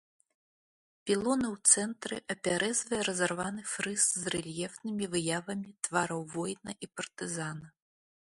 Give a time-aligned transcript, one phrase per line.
[1.09, 7.67] Пілоны ў цэнтры апяразвае разарваны фрыз з рэльефнымі выявамі твараў воіна і партызана.